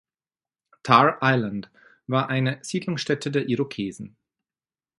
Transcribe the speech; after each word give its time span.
Tar 0.81 1.19
Island 1.21 1.69
war 2.07 2.27
eine 2.29 2.57
Siedlungsstätte 2.63 3.29
der 3.29 3.47
Irokesen. 3.47 4.15